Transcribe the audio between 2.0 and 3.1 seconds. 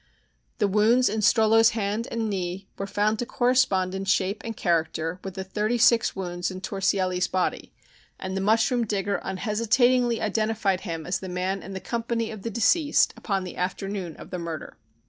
and knee were